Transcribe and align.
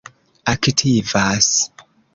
aktivas 0.55 1.49